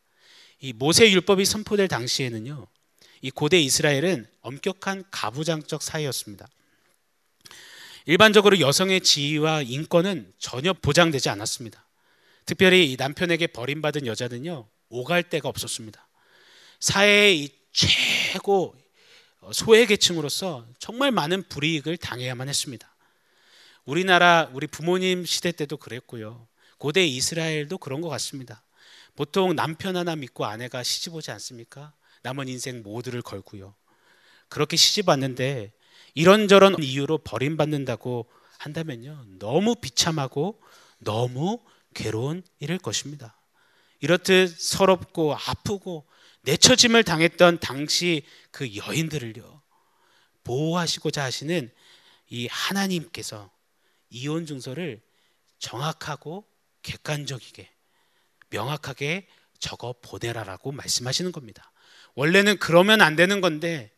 이 0.61 0.73
모세 0.73 1.11
율법이 1.11 1.45
선포될 1.45 1.89
당시에는요. 1.89 2.67
이 3.23 3.31
고대 3.31 3.61
이스라엘은 3.61 4.27
엄격한 4.41 5.05
가부장적 5.13 5.81
사회였습니다. 5.81 6.49
일반적으로 8.05 8.59
여성의 8.59 9.01
지위와 9.01 9.63
인권은 9.63 10.33
전혀 10.39 10.73
보장되지 10.73 11.29
않았습니다. 11.29 11.87
특별히 12.45 12.97
남편에게 12.99 13.47
버림받은 13.47 14.07
여자는요 14.07 14.67
오갈 14.89 15.23
데가 15.23 15.49
없었습니다. 15.49 16.07
사회의 16.81 17.51
최고 17.73 18.75
소외 19.53 19.87
계층으로서 19.87 20.67
정말 20.81 21.13
많은 21.13 21.45
불이익을 21.49 21.97
당해야만 21.99 22.49
했습니다. 22.49 22.93
우리나라 23.85 24.51
우리 24.53 24.67
부모님 24.67 25.25
시대 25.25 25.53
때도 25.53 25.77
그랬고요. 25.77 26.49
고대 26.79 27.07
이스라엘도 27.07 27.79
그런 27.79 28.01
것 28.01 28.09
같습니다. 28.09 28.65
보통 29.15 29.55
남편 29.55 29.97
하나 29.97 30.17
믿고 30.17 30.45
아내가 30.45 30.83
시집 30.83 31.15
오지 31.15 31.31
않습니까? 31.31 31.93
남은 32.23 32.49
인생 32.49 32.83
모두를 32.83 33.23
걸고요. 33.23 33.75
그렇게 34.49 34.77
시집 34.77 35.09
왔는데 35.09 35.73
이런저런 36.15 36.83
이유로 36.83 37.19
버림받는다고 37.19 38.31
한다면요. 38.59 39.25
너무 39.39 39.75
비참하고 39.75 40.61
너무 40.99 41.61
괴로운 41.95 42.43
일일 42.61 42.79
것입니다. 42.79 43.37
이렇듯 44.01 44.57
서럽고 44.59 45.35
아프고 45.35 46.07
내처짐을 46.43 47.05
당했던 47.05 47.61
당시 47.61 48.25
그 48.51 48.77
여인들을요. 48.77 49.63
보호하시고자 50.45 51.23
하시는 51.23 51.71
이 52.29 52.47
하나님께서 52.49 53.51
이혼 54.11 54.47
증서를 54.47 55.01
정확하고 55.59 56.45
객관적이게 56.83 57.71
명확하게 58.51 59.29
적어 59.59 59.95
보내라라고 60.03 60.73
말씀하시는 60.73 61.31
겁니다. 61.31 61.72
원래는 62.15 62.59
그러면 62.59 63.01
안 63.01 63.17
되는 63.17 63.41
건데 63.41 63.91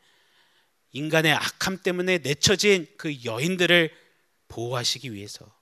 인간의 0.93 1.33
악함 1.33 1.79
때문에 1.83 2.19
내쳐진 2.19 2.87
그 2.97 3.25
여인들을 3.25 3.91
보호하시기 4.49 5.13
위해서 5.13 5.53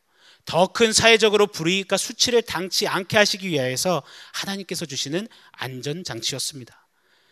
더 0.44 0.66
큰 0.66 0.92
사회적으로 0.92 1.47
불이익과 1.47 1.97
수치를 1.97 2.42
당치 2.42 2.87
않게 2.87 3.16
하시기 3.16 3.49
위해서 3.49 4.02
하나님께서 4.32 4.87
주시는 4.87 5.28
안전 5.52 6.04
장치였습니다. 6.04 6.78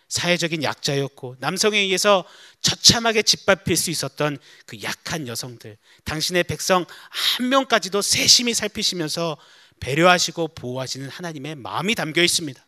사회적인 0.09 0.62
약자였고 0.65 1.37
남성에 1.39 1.79
의해서 1.79 2.25
처참하게 2.62 3.23
짓밟힐 3.23 3.77
수 3.77 3.91
있었던 3.91 4.39
그 4.67 4.83
약한 4.83 5.29
여성들, 5.29 5.77
당신의 6.05 6.45
백성 6.45 6.85
한 7.11 7.49
명까지도 7.49 8.03
세심히 8.03 8.53
살피시면서 8.53 9.37
배려하시고 9.79 10.49
보호하시는 10.49 11.09
하나님의 11.09 11.55
마음이 11.55 11.95
담겨 11.95 12.23
있습니다. 12.23 12.65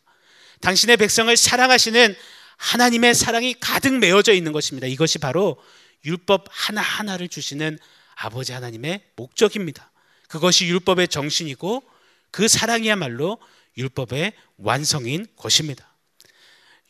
당신의 0.61 0.97
백성을 0.97 1.35
사랑하시는 1.35 2.15
하나님의 2.57 3.15
사랑이 3.15 3.55
가득 3.59 3.97
메어져 3.97 4.33
있는 4.33 4.51
것입니다. 4.51 4.87
이것이 4.87 5.19
바로 5.19 5.57
율법 6.05 6.47
하나하나를 6.49 7.27
주시는 7.27 7.77
아버지 8.15 8.51
하나님의 8.51 9.03
목적입니다. 9.15 9.91
그것이 10.27 10.67
율법의 10.67 11.07
정신이고 11.07 11.83
그 12.31 12.47
사랑이야말로 12.47 13.37
율법의 13.77 14.33
완성인 14.57 15.27
것입니다. 15.35 15.93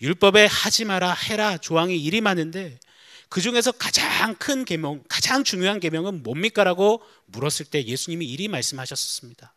율법에 0.01 0.45
하지 0.45 0.85
마라 0.85 1.13
해라 1.13 1.57
조항이 1.57 1.97
일이 1.97 2.21
많은데 2.21 2.79
그 3.29 3.41
중에서 3.41 3.71
가장 3.71 4.35
큰 4.35 4.63
계명, 4.63 5.03
가장 5.09 5.43
중요한 5.43 5.79
계명은 5.79 6.23
뭡니까라고 6.23 7.01
물었을 7.25 7.65
때 7.65 7.83
예수님이 7.83 8.27
이리 8.27 8.47
말씀하셨습니다. 8.47 9.55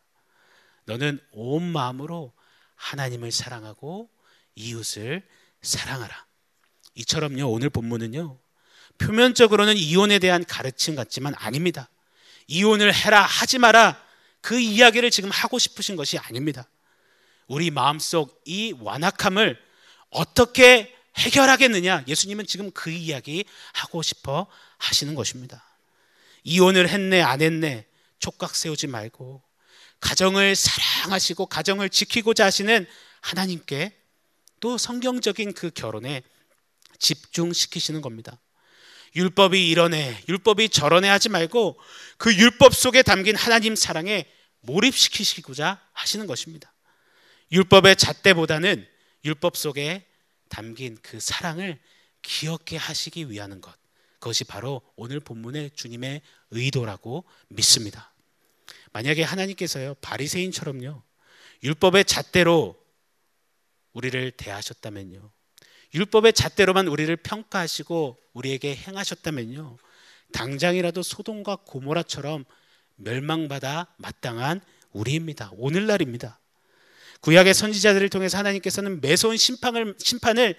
너는 0.85 1.19
온 1.31 1.63
마음으로 1.63 2.33
하나님을 2.75 3.31
사랑하고 3.31 4.09
이웃을 4.55 5.21
사랑하라. 5.61 6.25
이처럼요, 6.95 7.45
오늘 7.51 7.69
본문은요, 7.69 8.39
표면적으로는 8.97 9.77
이혼에 9.77 10.19
대한 10.19 10.43
가르침 10.43 10.95
같지만 10.95 11.33
아닙니다. 11.37 11.89
이혼을 12.47 12.93
해라, 12.93 13.21
하지 13.21 13.59
마라. 13.59 14.01
그 14.41 14.59
이야기를 14.59 15.11
지금 15.11 15.29
하고 15.29 15.59
싶으신 15.59 15.95
것이 15.95 16.17
아닙니다. 16.17 16.67
우리 17.47 17.69
마음속 17.71 18.41
이 18.45 18.73
완악함을 18.79 19.57
어떻게 20.09 20.95
해결하겠느냐? 21.17 22.05
예수님은 22.07 22.45
지금 22.45 22.71
그 22.71 22.89
이야기 22.89 23.45
하고 23.73 24.01
싶어 24.01 24.47
하시는 24.77 25.15
것입니다. 25.15 25.63
이혼을 26.43 26.87
했네, 26.89 27.21
안 27.21 27.41
했네, 27.41 27.85
촉각 28.19 28.55
세우지 28.55 28.87
말고, 28.87 29.41
가정을 29.99 30.55
사랑하시고, 30.55 31.47
가정을 31.47 31.89
지키고자 31.89 32.45
하시는 32.45 32.85
하나님께 33.21 33.97
또 34.59 34.77
성경적인 34.77 35.53
그 35.53 35.69
결혼에 35.69 36.23
집중시키시는 36.99 38.01
겁니다. 38.01 38.39
율법이 39.15 39.69
이러네, 39.69 40.23
율법이 40.27 40.69
저러네 40.69 41.07
하지 41.07 41.29
말고 41.29 41.79
그 42.17 42.35
율법 42.35 42.75
속에 42.75 43.01
담긴 43.03 43.35
하나님 43.35 43.75
사랑에 43.75 44.25
몰입시키시고자 44.61 45.81
하시는 45.93 46.27
것입니다. 46.27 46.73
율법의 47.51 47.95
잣대보다는 47.95 48.87
율법 49.25 49.57
속에 49.57 50.05
담긴 50.49 50.97
그 51.01 51.19
사랑을 51.19 51.79
기억해 52.21 52.77
하시기 52.77 53.29
위하는 53.29 53.61
것. 53.61 53.73
그것이 54.19 54.43
바로 54.43 54.81
오늘 54.95 55.19
본문의 55.19 55.71
주님의 55.75 56.21
의도라고 56.51 57.23
믿습니다. 57.49 58.13
만약에 58.91 59.23
하나님께서요, 59.23 59.95
바리새인처럼요, 59.95 61.01
율법의 61.63 62.05
잣대로 62.05 62.77
우리를 63.93 64.31
대하셨다면요. 64.31 65.31
율법의 65.93 66.33
잣대로만 66.33 66.87
우리를 66.87 67.15
평가하시고 67.17 68.19
우리에게 68.33 68.75
행하셨다면요. 68.75 69.77
당장이라도 70.33 71.01
소돔과 71.01 71.57
고모라처럼 71.65 72.45
멸망받아 72.95 73.87
마땅한 73.97 74.61
우리입니다. 74.91 75.51
오늘날입니다. 75.53 76.39
구약의 77.21 77.53
선지자들을 77.53 78.09
통해서 78.09 78.37
하나님께서는 78.37 79.01
매서운 79.01 79.37
심판을 79.37 79.95
심판을 79.97 80.55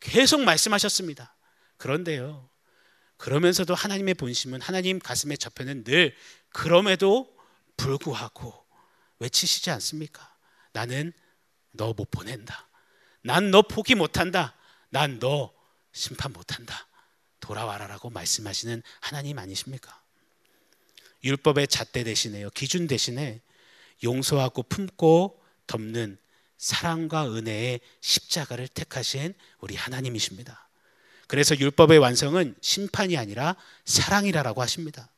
계속 0.00 0.42
말씀하셨습니다. 0.42 1.34
그런데요. 1.76 2.48
그러면서도 3.16 3.74
하나님의 3.74 4.14
본심은 4.14 4.60
하나님 4.60 4.98
가슴의 4.98 5.38
저편은 5.38 5.84
늘 5.84 6.14
그럼에도 6.48 7.32
불구하고 7.76 8.52
외치시지 9.20 9.70
않습니까? 9.70 10.34
나는 10.72 11.12
너 11.72 11.92
못 11.94 12.10
보낸다. 12.10 12.68
난 13.22 13.50
너 13.50 13.62
포기 13.62 13.94
못한다. 13.94 14.54
난 14.90 15.18
너 15.18 15.52
심판 15.92 16.32
못한다. 16.32 16.86
돌아와라라고 17.40 18.10
말씀하시는 18.10 18.82
하나님 19.00 19.38
아니십니까? 19.38 20.00
율법의 21.24 21.68
잣대 21.68 22.04
대신에요. 22.04 22.50
기준 22.50 22.86
대신에 22.86 23.40
용서하고 24.02 24.64
품고 24.64 25.40
덮는 25.66 26.18
사랑과 26.58 27.26
은혜의 27.32 27.80
십자가를 28.00 28.68
택하신 28.68 29.34
우리 29.58 29.74
하나님이십니다. 29.76 30.68
그래서 31.26 31.56
율법의 31.56 31.98
완성은 31.98 32.54
심판이 32.60 33.16
아니라 33.16 33.56
사랑이라고 33.84 34.60
하십니다. 34.62 35.10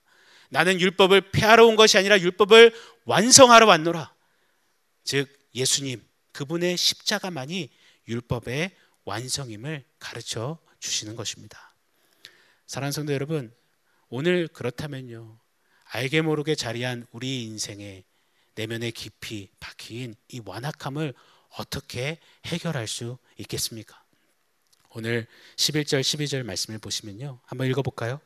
나는 0.50 0.80
율법을 0.80 1.32
폐하러 1.32 1.66
온 1.66 1.76
것이 1.76 1.98
아니라 1.98 2.18
율법을 2.20 2.74
완성하러 3.04 3.66
왔노라. 3.66 4.14
즉 5.04 5.28
예수님 5.54 6.02
그분의 6.34 6.76
십자가만이 6.76 7.70
율법의 8.08 8.72
완성임을 9.04 9.84
가르쳐 9.98 10.58
주시는 10.80 11.16
것입니다. 11.16 11.74
사랑하는 12.66 12.92
성도 12.92 13.14
여러분, 13.14 13.54
오늘 14.08 14.48
그렇다면요. 14.48 15.38
알게 15.84 16.22
모르게 16.22 16.54
자리한 16.54 17.06
우리 17.12 17.44
인생에 17.44 18.04
내면에 18.56 18.90
깊이 18.90 19.50
박힌 19.60 20.14
이 20.28 20.40
완악함을 20.44 21.14
어떻게 21.56 22.18
해결할 22.46 22.88
수 22.88 23.16
있겠습니까? 23.38 24.02
오늘 24.90 25.26
11절 25.56 26.00
12절 26.00 26.42
말씀을 26.42 26.78
보시면요. 26.78 27.40
한번 27.44 27.68
읽어 27.68 27.82
볼까요? 27.82 28.20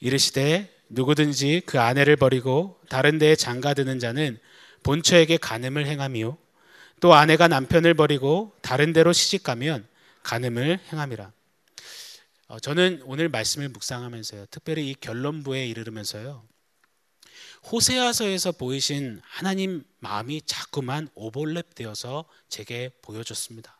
이르시되 0.00 0.70
누구든지 0.88 1.62
그 1.64 1.80
아내를 1.80 2.16
버리고 2.16 2.80
다른 2.88 3.18
데에 3.18 3.36
장가드는 3.36 3.98
자는 4.00 4.38
본처에게 4.82 5.38
간음을 5.38 5.86
행함이요 5.86 6.36
또 7.02 7.14
아내가 7.14 7.48
남편을 7.48 7.94
버리고 7.94 8.56
다른 8.62 8.92
데로 8.92 9.12
시집가면 9.12 9.88
간음을 10.22 10.78
행함이라. 10.92 11.32
어, 12.46 12.60
저는 12.60 13.02
오늘 13.06 13.28
말씀을 13.28 13.70
묵상하면서요. 13.70 14.46
특별히 14.52 14.88
이 14.88 14.94
결론부에 14.94 15.66
이르면서요. 15.66 16.44
호세아서에서 17.72 18.52
보이신 18.52 19.20
하나님 19.24 19.82
마음이 19.98 20.42
자꾸만 20.46 21.08
오버랩되어서 21.16 22.24
제게 22.48 22.90
보여졌습니다. 23.02 23.76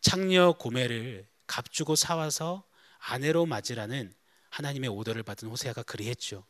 창녀 0.00 0.52
고멜을 0.52 1.26
값주고 1.48 1.96
사와서 1.96 2.62
아내로 3.00 3.46
맞으라는 3.46 4.14
하나님의 4.50 4.90
오더를 4.90 5.24
받은 5.24 5.48
호세아가 5.48 5.82
그리했죠. 5.82 6.44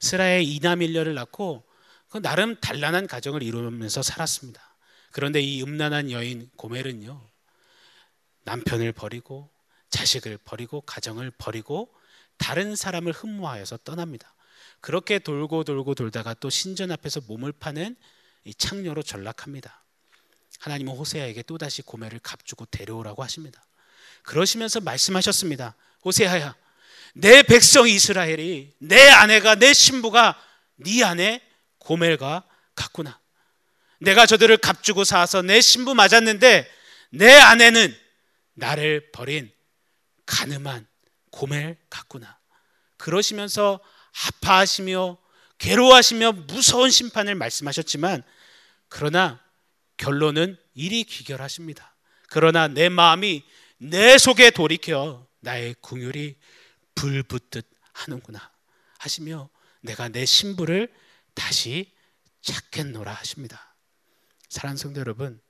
스라의 0.00 0.52
이나밀려를 0.52 1.14
낳고 1.14 1.62
그 2.08 2.20
나름 2.20 2.56
단란한 2.60 3.06
가정을 3.06 3.44
이루면서 3.44 4.02
살았습니다. 4.02 4.67
그런데 5.10 5.40
이 5.40 5.62
음란한 5.62 6.10
여인 6.10 6.50
고멜은요 6.56 7.20
남편을 8.44 8.92
버리고 8.92 9.50
자식을 9.90 10.38
버리고 10.44 10.80
가정을 10.82 11.30
버리고 11.32 11.92
다른 12.36 12.76
사람을 12.76 13.12
흠모하여서 13.12 13.78
떠납니다. 13.78 14.34
그렇게 14.80 15.18
돌고 15.18 15.64
돌고 15.64 15.94
돌다가 15.94 16.34
또 16.34 16.50
신전 16.50 16.90
앞에서 16.92 17.20
몸을 17.26 17.52
파는 17.52 17.96
이 18.44 18.54
창녀로 18.54 19.02
전락합니다. 19.02 19.84
하나님은 20.60 20.94
호세아에게 20.94 21.42
또다시 21.42 21.82
고멜을 21.82 22.20
값주고 22.20 22.66
데려오라고 22.66 23.22
하십니다. 23.22 23.62
그러시면서 24.22 24.80
말씀하셨습니다. 24.80 25.74
호세아야, 26.04 26.54
내 27.14 27.42
백성 27.42 27.88
이스라엘이 27.88 28.74
내 28.78 29.08
아내가 29.08 29.54
내 29.56 29.72
신부가 29.72 30.40
네 30.76 31.02
아내 31.02 31.42
고멜과 31.78 32.44
같구나. 32.74 33.20
내가 33.98 34.26
저들을 34.26 34.58
값주고 34.58 35.04
사서 35.04 35.42
내 35.42 35.60
신부 35.60 35.94
맞았는데 35.94 36.70
내 37.10 37.34
아내는 37.34 37.94
나를 38.54 39.10
버린 39.12 39.50
가늠한 40.26 40.86
고멜 41.30 41.76
같구나. 41.90 42.38
그러시면서 42.96 43.80
아파하시며 44.26 45.18
괴로워하시며 45.58 46.32
무서운 46.32 46.90
심판을 46.90 47.34
말씀하셨지만 47.34 48.22
그러나 48.88 49.40
결론은 49.96 50.56
이리 50.74 51.04
귀결하십니다. 51.04 51.94
그러나 52.28 52.68
내 52.68 52.88
마음이 52.88 53.44
내 53.78 54.18
속에 54.18 54.50
돌이켜 54.50 55.26
나의 55.40 55.74
궁율이 55.80 56.36
불붙듯 56.94 57.68
하는구나 57.92 58.50
하시며 58.98 59.48
내가 59.80 60.08
내 60.08 60.24
신부를 60.24 60.92
다시 61.34 61.92
찾겠노라 62.42 63.12
하십니다. 63.12 63.67
사랑하는 64.48 64.76
성도 64.76 65.00
여러분, 65.00 65.40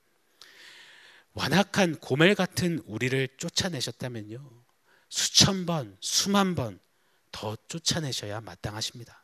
완악한 1.33 1.99
고멜 1.99 2.35
같은 2.35 2.79
우리를 2.85 3.27
쫓아내셨다면요. 3.37 4.63
수천 5.09 5.65
번, 5.65 5.97
수만 6.01 6.55
번 6.55 6.79
더 7.31 7.55
쫓아내셔야 7.67 8.41
마땅하십니다. 8.41 9.23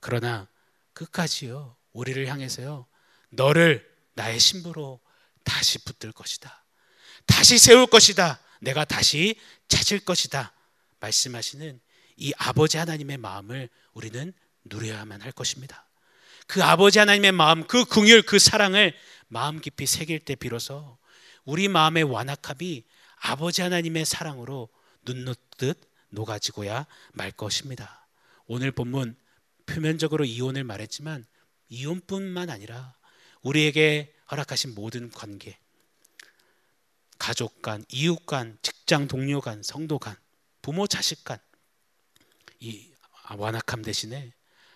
그러나 0.00 0.48
끝까지요. 0.92 1.76
우리를 1.92 2.26
향해서요. 2.26 2.86
너를 3.30 3.88
나의 4.14 4.38
신부로 4.38 5.00
다시 5.44 5.78
붙들 5.84 6.12
것이다. 6.12 6.64
다시 7.26 7.58
세울 7.58 7.86
것이다. 7.86 8.40
내가 8.60 8.84
다시 8.84 9.38
찾을 9.68 10.00
것이다. 10.00 10.52
말씀하시는 11.00 11.80
이 12.16 12.32
아버지 12.36 12.76
하나님의 12.76 13.16
마음을 13.18 13.68
우리는 13.92 14.32
누려야만 14.64 15.22
할 15.22 15.32
것입니다. 15.32 15.87
그 16.48 16.64
아버지 16.64 16.98
하나님의 16.98 17.32
마음, 17.32 17.66
그 17.66 17.84
궁율, 17.84 18.22
그 18.22 18.38
사랑을 18.38 18.96
마음 19.28 19.60
깊이 19.60 19.84
새길 19.84 20.20
때 20.20 20.34
비로소 20.34 20.96
우리 21.44 21.68
마음의 21.68 22.04
완악함이 22.04 22.84
아버지 23.20 23.60
하나님의 23.60 24.06
사랑으로 24.06 24.70
눈놓듯 25.02 25.78
녹아지고야 26.08 26.86
말 27.12 27.30
것입니다. 27.32 28.08
오늘 28.46 28.72
본문 28.72 29.14
표면적으로 29.66 30.24
이혼을 30.24 30.64
말했지만 30.64 31.26
이혼뿐만 31.68 32.48
아니라 32.48 32.96
우리에게 33.42 34.14
허락하신 34.30 34.74
모든 34.74 35.10
관계, 35.10 35.58
가족 37.18 37.60
간, 37.60 37.84
이웃 37.92 38.24
간, 38.24 38.56
직장 38.62 39.06
동료 39.06 39.42
간, 39.42 39.62
성도 39.62 39.98
간, 39.98 40.16
부모 40.62 40.86
자식 40.86 41.24
간, 41.24 41.38
이 42.58 42.90
완악함 43.36 43.82
대신에 43.82 44.32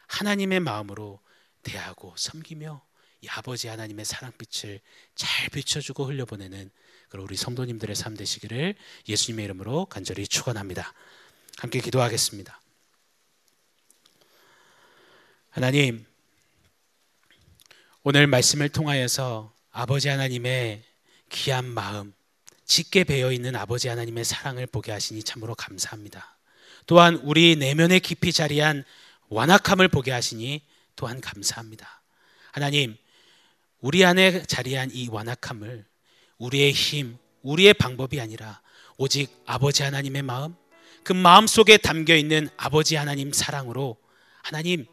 하나님의 0.09 0.61
마음으로 0.61 1.22
대하고 1.63 2.15
섬기며 2.17 2.83
이 3.23 3.29
아버지 3.29 3.69
하나님의 3.69 4.05
사랑빛을 4.05 4.81
잘 5.15 5.49
비춰주고 5.51 6.07
흘려보내는 6.07 6.71
그런 7.09 7.25
우리 7.25 7.37
성도님들의 7.37 7.95
삶 7.95 8.17
되시기를 8.17 8.75
예수님의 9.09 9.45
이름으로 9.45 9.87
간절히 9.87 10.27
축원합니다. 10.27 10.93
함께 11.59 11.81
기도하겠습니다. 11.81 12.61
하나님, 15.51 16.05
오늘 18.03 18.27
말씀을 18.27 18.69
통하여서 18.71 19.55
아버지 19.71 20.09
하나님의 20.09 20.83
귀한 21.29 21.67
마음, 21.67 22.13
짙게 22.65 23.05
배어 23.05 23.31
있는 23.31 23.55
아버지 23.55 23.89
하나님의 23.89 24.25
사랑을 24.25 24.67
보게 24.67 24.91
하시니 24.91 25.23
참으로 25.23 25.55
감사합니다. 25.55 26.37
또한 26.87 27.17
우리 27.17 27.55
내면에 27.57 27.99
깊이 27.99 28.33
자리한 28.33 28.85
완악함을 29.29 29.89
보게 29.89 30.11
하시니 30.11 30.63
또한 30.97 31.21
감사합니다. 31.21 32.03
하나님, 32.53 32.97
우리 33.81 34.05
안에 34.05 34.43
자리한 34.45 34.91
이 34.93 35.09
완악함을 35.09 35.85
우리의 36.39 36.73
힘, 36.73 37.19
우리의 37.43 37.75
방법이 37.75 38.21
아니라 38.21 38.61
오직 38.97 39.43
아버지 39.47 39.83
하나님의 39.83 40.23
마음, 40.23 40.55
그 41.03 41.13
마음 41.13 41.47
속에 41.47 41.79
담겨 41.79 42.15
있는 42.15 42.49
아버지 42.57 42.95
하나님 42.97 43.33
사랑으로 43.33 43.97
하나님 44.43 44.87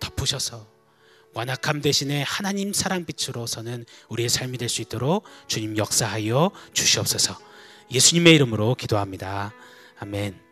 덮으셔서 0.00 0.72
완악함 1.32 1.80
대신에 1.80 2.22
하나님 2.22 2.72
사랑 2.72 3.04
빛으로 3.04 3.46
서는 3.46 3.84
우리의 4.08 4.28
삶이 4.28 4.58
될 4.58 4.68
수 4.68 4.82
있도록 4.82 5.24
주님 5.48 5.76
역사하여 5.76 6.52
주시옵소서. 6.72 7.36
예수님의 7.90 8.34
이름으로 8.36 8.76
기도합니다. 8.76 9.52
아멘. 9.98 10.43